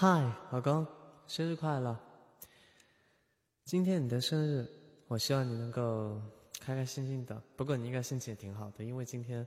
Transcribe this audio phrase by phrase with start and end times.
[0.00, 0.86] 嗨，老公，
[1.26, 1.98] 生日快乐！
[3.64, 4.64] 今天你的生日，
[5.08, 6.22] 我希望你能够
[6.60, 7.42] 开开心心的。
[7.56, 9.44] 不过你应该心情也挺好的，因为今天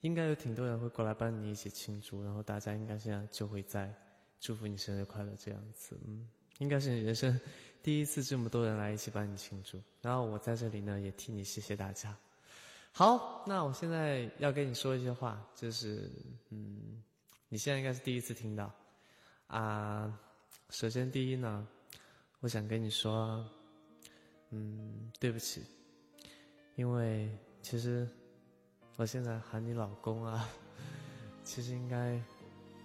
[0.00, 3.90] 应该有挺多人会过来帮你一起庆祝，然后大家应该现在就会在
[4.38, 5.98] 祝福你生日快乐这样子。
[6.06, 6.28] 嗯，
[6.58, 7.40] 应该是你人生
[7.82, 12.14] 第一次这么多人来一起帮你庆祝，然后我在这里呢也替你谢谢大家。
[12.92, 16.10] 好，那我现在要跟你说一些话，就是
[16.50, 17.02] 嗯，
[17.48, 18.70] 你现在应该是第一次听到
[19.50, 20.18] 啊。
[20.70, 21.68] 首先第一呢。
[22.42, 23.46] 我想跟你说，
[24.48, 25.62] 嗯，对不起，
[26.74, 28.08] 因为其实
[28.96, 30.48] 我现在喊你老公啊，
[31.44, 32.18] 其实应该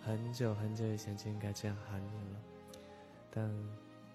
[0.03, 2.41] 很久很久以前就应该这样喊你了，
[3.31, 3.49] 但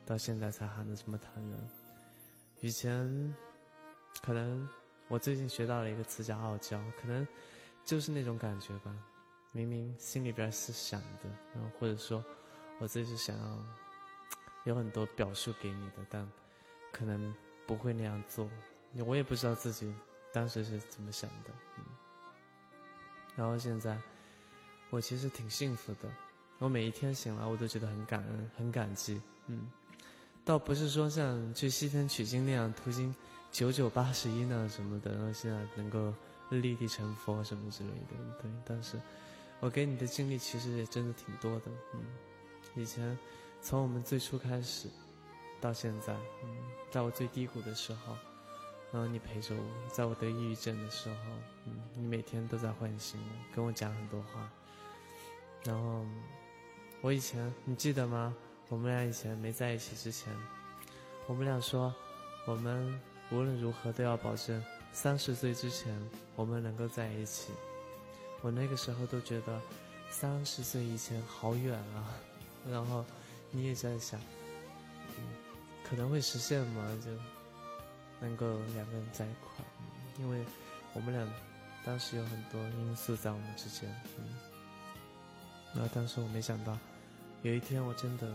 [0.04, 1.58] 到现在才喊的这么坦然。
[2.60, 3.34] 以前
[4.20, 4.68] 可能
[5.08, 7.26] 我最近学到了一个词叫傲娇，可能
[7.82, 8.94] 就是那种感觉吧，
[9.52, 12.22] 明明心里边是想的，然后或者说
[12.80, 13.58] 我自己是想要。
[14.64, 16.30] 有很多表述给你的，但
[16.92, 17.34] 可能
[17.66, 18.46] 不会那样做。
[19.06, 19.90] 我也不知道自己
[20.34, 21.50] 当时是怎么想的。
[21.78, 21.84] 嗯。
[23.34, 23.98] 然后现在，
[24.90, 26.10] 我其实挺幸福的。
[26.58, 29.18] 我每一天醒来，我都觉得很感恩、很感激。
[29.46, 29.66] 嗯。
[30.44, 33.14] 倒不是说像去西天取经那样途经
[33.50, 36.12] 九九八十一那什么的，然后现在能够
[36.50, 38.42] 立地成佛什么之类的。
[38.42, 38.50] 对。
[38.66, 39.00] 但是，
[39.58, 41.70] 我给你的经历其实也真的挺多的。
[41.94, 42.04] 嗯。
[42.74, 43.18] 以前。
[43.62, 44.88] 从我们最初开始，
[45.60, 46.48] 到现在，嗯，
[46.90, 48.16] 在我最低谷的时候，
[48.90, 49.60] 然后你陪着我；
[49.92, 51.16] 在我得抑郁症的时候，
[51.66, 54.50] 嗯，你每天都在唤醒我，跟我讲很多话。
[55.62, 56.06] 然后，
[57.02, 58.34] 我以前你记得吗？
[58.70, 60.34] 我们俩以前没在一起之前，
[61.26, 61.94] 我们俩说，
[62.46, 62.98] 我们
[63.30, 65.94] 无论如何都要保证三十岁之前
[66.34, 67.52] 我们能够在一起。
[68.40, 69.60] 我那个时候都觉得，
[70.08, 72.08] 三十岁以前好远啊，
[72.68, 73.04] 然后。
[73.52, 74.20] 你也在想，
[75.18, 75.24] 嗯，
[75.82, 76.86] 可能会实现吗？
[77.04, 77.10] 就
[78.20, 78.46] 能够
[78.76, 79.64] 两个人在一块，
[80.20, 80.44] 因为
[80.92, 81.28] 我们俩
[81.84, 84.38] 当时有很多因素在我们之间，嗯。
[85.74, 86.78] 然后当时我没想到，
[87.42, 88.32] 有一天我真的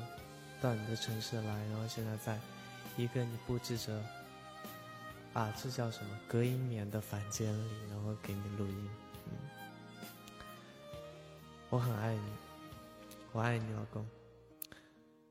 [0.59, 2.37] 到你的城市来，然后现在在
[2.97, 4.03] 一个你布置着
[5.33, 8.89] 啊，这叫什么隔音棉的房间里，然后给你录音，
[9.27, 9.31] 嗯。
[11.69, 12.21] 我很爱你，
[13.35, 14.07] 我爱你，老公。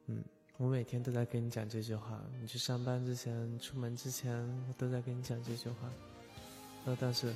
[0.08, 0.22] 嗯，
[0.58, 2.20] 我每天都在跟你讲这句话。
[2.38, 4.30] 你去上班之前、出门之前，
[4.68, 5.90] 我都在跟你讲这句话。
[6.84, 7.34] 那但是，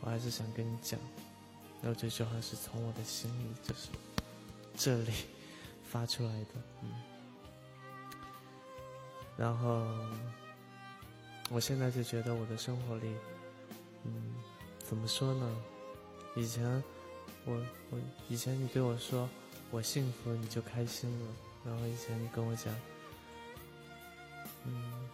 [0.00, 0.98] 我还是想跟你讲，
[1.82, 3.88] 然后这句话是从我的心里，就是
[4.74, 5.12] 这里
[5.84, 6.50] 发出来的。
[6.82, 6.88] 嗯，
[9.36, 9.86] 然后
[11.50, 13.12] 我现在就觉得我的生活里，
[14.04, 14.34] 嗯，
[14.78, 15.62] 怎么说呢？
[16.36, 16.82] 以前
[17.44, 17.54] 我
[17.90, 18.00] 我
[18.30, 19.28] 以前你对我说
[19.70, 21.26] 我幸福，你就开心了。
[21.64, 22.72] 然后以前你跟我讲，
[24.64, 25.08] 嗯，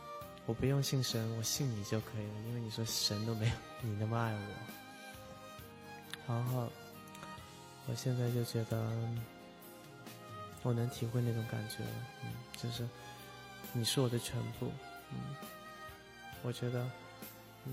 [0.47, 4.41] 我不用信神，我信你就可以了，因为你说神都没有你那么爱我。
[6.29, 6.71] 然后，
[7.87, 8.87] 我现在就觉得，
[10.63, 11.79] 我能体会那种感觉，
[12.23, 12.87] 嗯，就是
[13.73, 14.71] 你是我的全部，
[15.11, 15.35] 嗯，
[16.43, 16.89] 我觉得，
[17.65, 17.73] 嗯，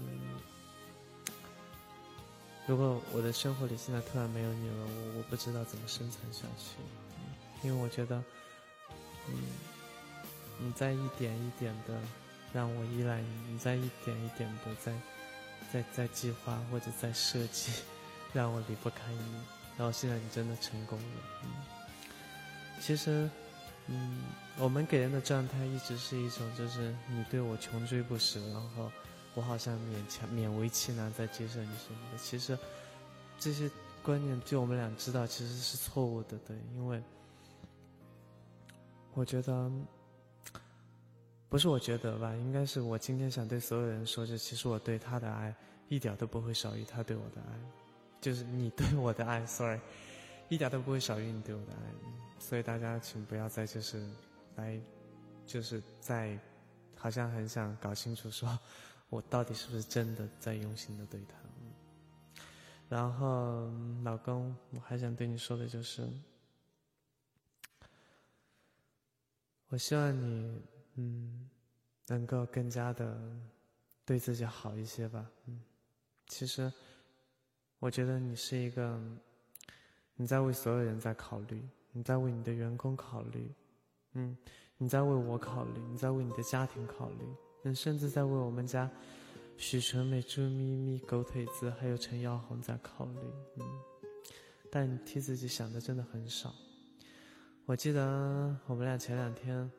[2.70, 6.76] 如果我的生活里现在突然没有你了，我我不知道怎么生存下去，
[7.68, 8.24] 因为我觉得。
[9.28, 9.34] 嗯，
[10.60, 12.00] 你在一点一点的
[12.54, 14.94] 让我依赖你，你在一点一点的在
[15.74, 17.72] 在在计划或者在设计，
[18.34, 19.42] 让我离不开你。
[19.76, 21.06] 然后现在你真的成功了。
[22.80, 23.28] 其实，
[23.88, 24.22] 嗯，
[24.60, 28.92] 我们给人的状态一直是一种，就是你对我穷追不舍，然后
[29.36, 32.18] 我好像勉强勉为其难在接受你什么的。
[32.18, 32.58] 其实
[33.38, 33.70] 这些
[34.04, 37.02] 观念，就我们俩知道其实是错误的，对，因为。
[39.16, 39.70] 我觉得，
[41.50, 45.54] 不是我觉得吧，应该是我今天想对所有人说，就其实我对他的爱
[45.90, 47.60] 一点都不会少于他对我的爱，
[48.22, 49.80] 就是你对我的爱，sorry，
[50.48, 54.08] 一点都不会少于你对我的爱，所以大家请不要再就是
[54.56, 54.80] 来，
[55.46, 56.38] 就是在
[56.96, 58.58] 好像很想搞清楚说
[59.10, 62.44] 我到底是不是真的在用心的对他，
[62.88, 63.70] 然后
[64.04, 66.08] 老公，我还想对你说的就是。
[69.72, 70.62] 我希望你，
[70.96, 71.48] 嗯，
[72.08, 73.16] 能够更加的
[74.04, 75.24] 对自己好一些吧。
[75.46, 75.62] 嗯，
[76.26, 76.74] 其实，
[77.78, 79.00] 我觉得你是一个，
[80.16, 83.54] 你在为所有人在考虑，你在为你的员工考虑，
[84.14, 84.36] 嗯，
[84.78, 87.26] 你在为我考虑，你在为你的家庭考虑，
[87.64, 88.90] 嗯，甚至在为我们家
[89.58, 93.20] 许纯美、朱咪咪、狗腿子还有陈耀红在考虑。
[93.58, 93.66] 嗯，
[94.72, 96.54] 但你替自己想的真的很少。
[97.66, 99.72] 我记得我们俩前两天，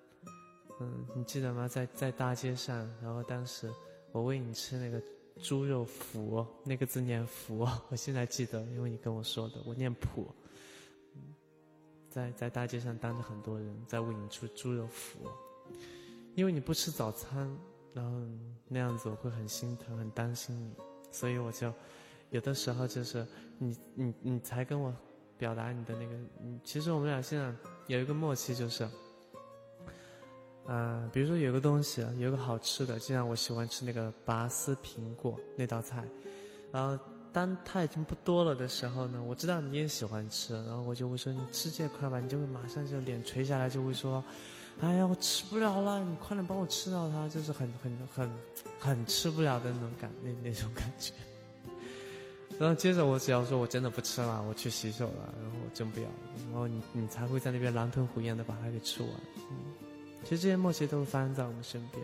[0.80, 1.66] 嗯，你记得吗？
[1.66, 3.68] 在在大街上，然后当时
[4.12, 5.02] 我喂你吃那个
[5.42, 10.26] 猪肉脯，那个字念脯， 我现在记得，因为你跟我说的，我念脯。
[12.10, 15.30] 在在大街上当着很多人在喂你吃猪肉脯，
[16.34, 17.56] 因为你不吃早餐，
[17.94, 18.10] 然后
[18.68, 20.74] 那样子我会很心疼，很担心你，
[21.10, 21.72] 所以我就
[22.30, 23.26] 有的时候就是
[23.58, 24.94] 你你你才跟我。
[25.40, 26.14] 表达你的那个，
[26.62, 27.50] 其实我们俩现在
[27.86, 28.86] 有一个默契，就是，
[30.66, 36.04] 嗯，比如说有个东西，有个好吃的，就像我喜欢吃那个拔丝苹果那道菜，
[36.70, 37.02] 然后
[37.32, 44.22] 当它已经不多了的时候呢，我知道你也喜欢吃，然后我就会说你吃这块吧，你就会马上就脸垂下来，就会说，
[44.82, 48.30] 哎呀，我吃不了了，你快点帮我吃到它，就是很很很
[48.78, 51.12] 很吃不了的那种感那那种感觉。
[52.58, 56.14] 然后接着我只要说我真的不吃了，我去洗手了，然后我真不要了，
[56.50, 59.10] 然后你你才会在那边狼吞虎咽的把它给吃完。
[59.50, 59.56] 嗯，
[60.24, 62.02] 其实这些默契都会发生在我们身边。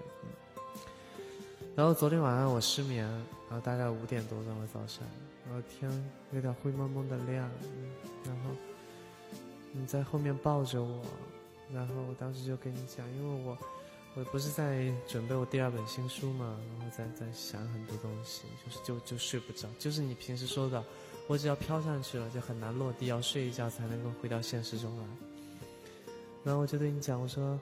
[1.75, 3.07] 然后昨天晚上我失眠，
[3.49, 5.03] 然后大概五点多钟的早上，
[5.47, 5.91] 然后天
[6.33, 7.51] 有点灰蒙蒙的亮，
[8.25, 8.51] 然后
[9.73, 11.05] 你在后面抱着我，
[11.73, 13.57] 然后我当时就跟你讲，因为我。
[14.19, 19.69] 我不是在准备我第二本新书嘛，然后在在想很多东西，就是就就睡不着。
[19.79, 20.83] 就是你平时说的，
[21.27, 25.05] 我只要飘上去了就很难落地，要睡一觉才能够回到现实中来。
[26.43, 27.61] 然后我就对你讲，我说，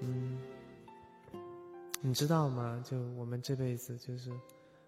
[0.00, 0.38] 嗯，
[2.00, 2.82] 你知道吗？
[2.90, 4.32] 就我们这辈子，就是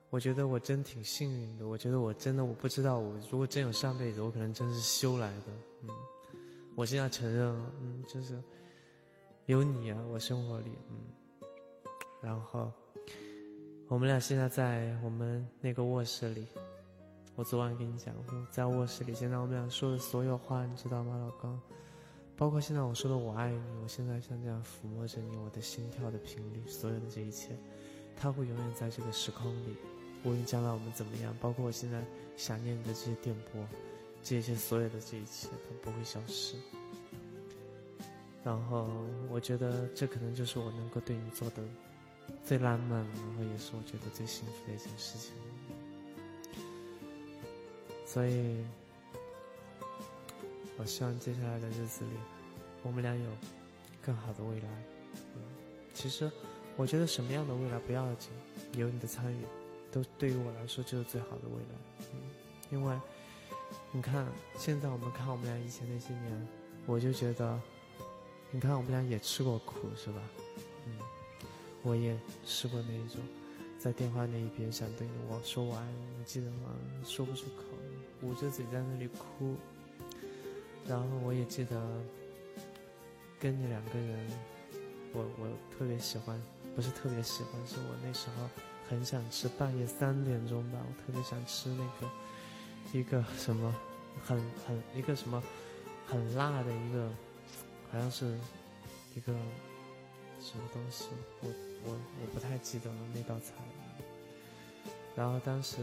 [0.08, 1.68] 我觉得我真挺幸运的。
[1.68, 5.52] 我觉得我真的我不知道，我如果真有上辈子，我可能真是修来的。
[5.82, 5.90] 嗯，
[6.74, 8.42] 我现在承认了，嗯，就是。
[9.46, 10.96] 有你啊，我生活里，嗯，
[12.22, 12.72] 然后
[13.88, 16.46] 我们俩现在在我们那个卧室里。
[17.34, 21.60] 我昨晚跟你讲过，在卧室里，现在我们俩说的所有话，你知道吗，老公？
[22.36, 27.58] 包括现在我说的“我爱你”，我现在像这样抚摸着你，我的心跳的频率，所有的这一切，
[28.14, 29.76] 它会永远在这个时空里。
[30.22, 32.00] 无论将来我们怎么样，包括我现在
[32.36, 33.60] 想念你的这些电波，
[34.22, 36.56] 这些所有的这一切，它不会消失。
[38.44, 38.88] 然后
[39.30, 41.62] 我觉得这可能就是我能够对你做的
[42.44, 45.32] 最浪漫，然后也是我觉得最幸福的一件事情。
[48.04, 48.64] 所以，
[50.76, 52.10] 我希望接下来的日子里，
[52.82, 53.30] 我们俩有
[54.04, 54.68] 更好的未来。
[55.94, 56.30] 其实
[56.76, 58.30] 我觉得什么样的未来不要紧，
[58.76, 59.44] 有你的参与，
[59.90, 62.08] 都对于我来说就是最好的未来。
[62.12, 62.18] 嗯，
[62.70, 62.98] 因为
[63.90, 64.26] 你看，
[64.56, 66.48] 现在我们看我们俩以前那些年，
[66.86, 67.60] 我就觉得。
[68.54, 70.20] 你看，我们俩也吃过苦，是吧？
[70.84, 70.98] 嗯，
[71.82, 72.14] 我也
[72.44, 73.18] 试过那一种，
[73.78, 76.68] 在电话那一边想对你我说我爱你，你记得吗？
[77.02, 77.62] 说不出口，
[78.20, 79.56] 捂着嘴在那里哭。
[80.86, 81.80] 然后我也记得，
[83.40, 84.30] 跟你两个人，
[85.14, 86.38] 我我特别喜欢，
[86.76, 88.50] 不是特别喜欢，是我那时候
[88.86, 92.06] 很想吃，半夜三点钟吧，我特别想吃那个
[92.92, 93.74] 一个什么，
[94.24, 95.42] 很很一个什么
[96.06, 97.10] 很辣的一个。
[97.90, 98.24] 好像是
[99.14, 99.34] 一个
[100.40, 101.08] 什么东西，
[101.42, 101.48] 我
[101.84, 103.52] 我我不太记得了那道菜。
[105.14, 105.76] 然后当时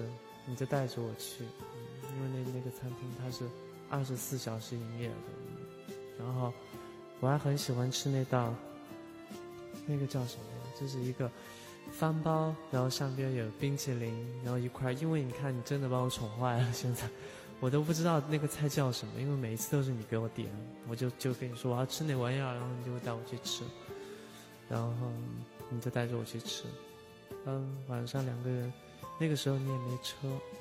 [0.47, 3.47] 你就带着我去，因为那那个餐厅它是
[3.91, 5.93] 二十四小时营业的。
[6.17, 6.51] 然后
[7.19, 8.55] 我还很喜欢吃那道，
[9.85, 10.73] 那个叫什么呀？
[10.81, 11.29] 就是一个
[11.91, 14.91] 方包，然后上边有冰淇淋，然后一块。
[14.93, 17.03] 因为你看，你真的把我宠坏了，现在。
[17.61, 20.49] 我都不知道那个菜叫什么，因为每一次都是你给我点，
[20.87, 23.65] 我就就跟你说我要吃那玩意儿，然后你就会带我去吃，
[24.69, 25.11] 然后
[25.69, 26.63] 你就带着我去吃，
[27.45, 28.71] 嗯，晚上两个人，
[29.19, 30.15] 那个时候你也没车，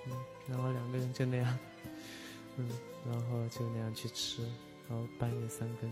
[0.06, 0.12] 嗯，
[0.48, 1.58] 然后两个人就那样，
[2.58, 2.68] 嗯，
[3.08, 4.42] 然后就那样去吃，
[4.88, 5.88] 然后半夜三更，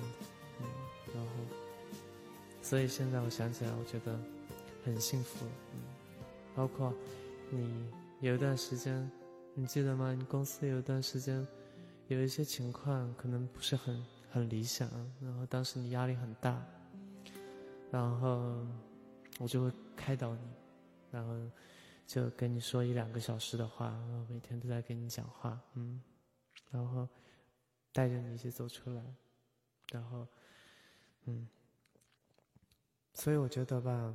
[0.60, 0.66] 嗯，
[1.14, 1.30] 然后，
[2.62, 4.18] 所以现在我想起来，我觉得
[4.86, 5.80] 很幸福，嗯，
[6.54, 6.94] 包括
[7.50, 7.90] 你
[8.20, 9.10] 有一段时间。
[9.58, 10.14] 你记得吗？
[10.14, 11.44] 你公司有一段时间，
[12.08, 14.86] 有一些情况可能不是很很理想，
[15.20, 16.62] 然后当时你压力很大，
[17.90, 18.54] 然后
[19.38, 20.40] 我就会开导你，
[21.10, 21.34] 然后
[22.06, 26.02] 就跟你说一两个小时的话，然后每天都在跟你讲话，嗯，
[26.70, 27.08] 然后
[27.92, 29.02] 带着你一起走出来，
[29.90, 30.28] 然后，
[31.24, 31.48] 嗯，
[33.14, 34.14] 所以我觉得吧，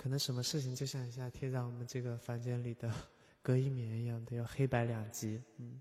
[0.00, 2.90] 可能什么事情就像一下贴在我们这个房间里的。
[3.42, 5.42] 隔音棉一样的，要黑白两极。
[5.58, 5.78] 嗯，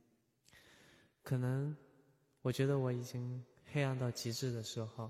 [1.24, 1.76] 可能
[2.42, 5.10] 我觉得我已经黑暗到极致的时候，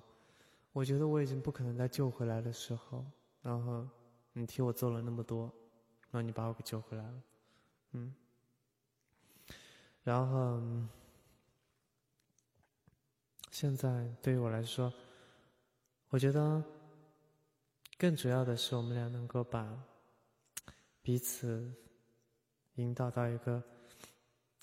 [0.74, 3.04] 我觉得我已经不可能再救回来的时候，
[3.42, 3.88] 然后
[4.34, 5.44] 你替我做了那么多，
[6.12, 7.24] 然后你把我给救回来了，
[7.92, 8.14] 嗯，
[10.04, 10.62] 然后
[13.52, 14.92] 现在对于我来说，
[16.10, 16.64] 我觉得
[18.00, 19.78] 更主要的是我们俩能够把
[21.02, 21.70] 彼此
[22.76, 23.62] 引导到一个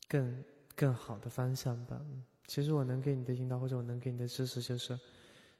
[0.08, 2.00] 更更好的方向吧。
[2.46, 4.98] 其实我能给你的引导，或者我能给你的支持，就是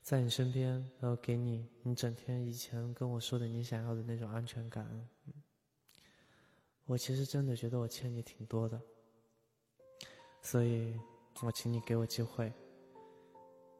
[0.01, 5.07] 在你身边，然后给你你整天以前跟我说的你想要的那种安全感。
[6.87, 8.81] 我其实真的觉得我欠你挺多的，
[10.41, 10.99] 所以
[11.43, 12.51] 我请你给我机会，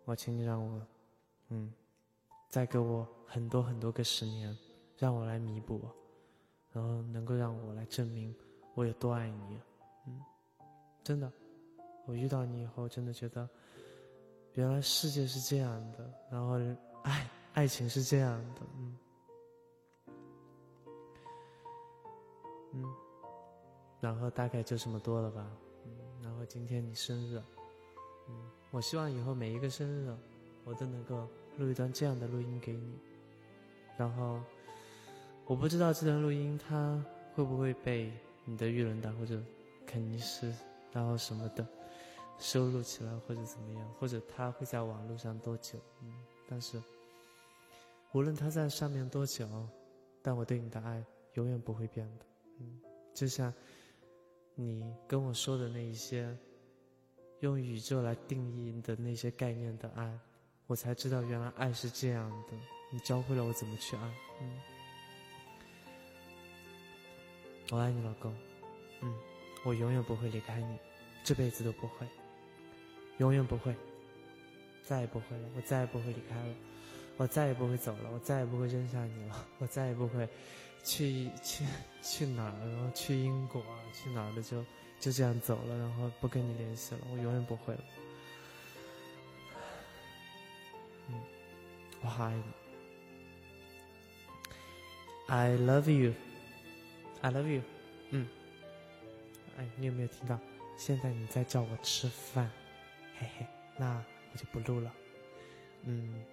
[0.05, 0.87] 我请你让我，
[1.49, 1.73] 嗯，
[2.57, 4.57] 再给我很多很多个十年，
[4.97, 5.79] 让我来弥补，
[6.73, 8.35] 然后能够让我来证明
[8.75, 9.61] 我有多爱你，
[10.07, 10.19] 嗯，
[11.05, 11.31] 真的，
[12.07, 13.47] 我遇到你以后，真的觉得，
[14.55, 16.55] 原来世界是这样的，然后
[17.03, 18.97] 爱爱情是这样的，嗯。
[22.73, 22.85] 嗯，
[24.01, 25.47] 然后大概就这么多了吧。
[25.85, 27.37] 嗯，然后今天你生日，
[28.31, 30.17] 嗯，我希望以后每一个生日，
[30.65, 32.99] 我都能够录一段这样的录音给你。
[33.97, 34.41] 然后，
[35.47, 37.03] 我不知道这段录音它
[37.35, 38.13] 会不会被
[38.45, 39.43] 你的舆论档或者
[39.87, 40.53] 肯尼斯，
[40.93, 41.67] 然后什么的
[42.39, 45.79] 收录起来或者怎么样，或者它会在网络上多久？
[46.03, 46.13] 嗯，
[46.47, 46.83] 但是
[48.13, 49.49] 无论它在上面多久，
[50.23, 51.03] 但我对你的爱
[51.35, 52.27] 永远不会变的。
[52.59, 52.81] 嗯，
[53.15, 53.53] 就像
[54.55, 56.37] 你跟我说的那一些，
[57.41, 60.19] 用宇宙来定义的那些概念的爱，
[60.67, 62.57] 我才知道原来爱是这样的。
[62.91, 64.03] 你教会了我怎么去爱。
[64.41, 64.61] 嗯，
[67.71, 68.35] 我爱你，老公。
[69.01, 69.15] 嗯，
[69.65, 70.79] 我永远不会离开你，
[71.25, 72.07] 这辈子都不会，
[73.19, 73.75] 永远不会，
[74.85, 75.49] 再也不会了。
[75.57, 76.55] 我再也不会离开了，
[77.17, 80.29] 我再也不会走了，我再也不会扔下你了，我再也不会。
[80.85, 81.65] 去去
[82.01, 82.55] 去哪儿？
[82.69, 83.61] 然后去英国，
[83.93, 84.65] 去哪儿的就
[85.01, 87.01] 就这样走了，然后不跟你联系了。
[87.11, 87.81] 我永远不会了。
[92.07, 92.45] 我好爱你。
[95.27, 96.15] I love you.
[97.21, 97.63] I love you.
[98.11, 98.29] 嗯。
[99.59, 100.39] 哎，你有没有听到？
[100.79, 102.49] 现在你在叫我吃饭，
[103.19, 103.47] 嘿嘿。
[103.77, 104.01] 那
[104.33, 104.95] 我就不录了。
[105.83, 106.25] 嗯。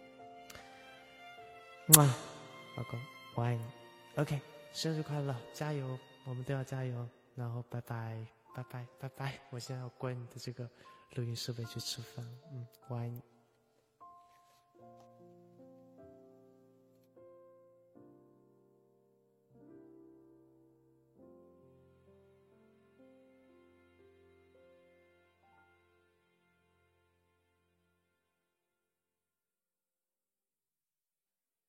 [1.98, 2.06] 哇，
[2.78, 3.00] 老公，
[3.34, 3.66] 我爱你。
[4.18, 4.40] OK，
[4.74, 7.10] 生日快乐，加油，我们都要加油。
[7.34, 9.40] 然后拜拜，拜拜，拜拜。
[9.50, 10.70] 我现在要关你的这个
[11.16, 12.24] 录音设备去吃饭。
[12.52, 13.20] 嗯，我爱你。